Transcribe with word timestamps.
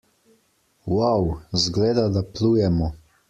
Wau! 0.95 1.25
Zgleda, 1.63 2.05
da 2.15 2.23
plujemo! 2.33 2.87